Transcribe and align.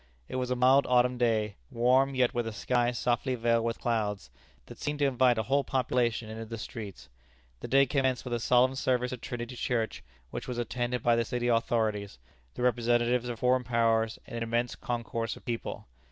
It 0.27 0.37
was 0.37 0.49
a 0.49 0.55
mild 0.55 0.87
autumn 0.87 1.19
day 1.19 1.57
warm, 1.69 2.15
yet 2.15 2.33
with 2.33 2.47
a 2.47 2.51
sky 2.51 2.89
softly 2.89 3.35
veiled 3.35 3.63
with 3.63 3.77
clouds, 3.79 4.31
that 4.65 4.79
seemed 4.79 4.97
to 4.97 5.05
invite 5.05 5.37
a 5.37 5.43
whole 5.43 5.63
population 5.63 6.27
into 6.27 6.43
the 6.45 6.57
streets. 6.57 7.07
The 7.59 7.67
day 7.67 7.85
commenced 7.85 8.25
with 8.25 8.33
a 8.33 8.39
solemn 8.39 8.73
service 8.73 9.13
at 9.13 9.21
Trinity 9.21 9.55
Church, 9.55 10.03
which 10.31 10.47
was 10.47 10.57
attended 10.57 11.03
by 11.03 11.15
the 11.15 11.23
city 11.23 11.49
authorities, 11.49 12.17
the 12.55 12.63
representatives 12.63 13.29
of 13.29 13.37
foreign 13.41 13.63
powers, 13.63 14.17
and 14.25 14.35
an 14.37 14.41
immense 14.41 14.75
concourse 14.75 15.35
of 15.37 15.45
people. 15.45 15.85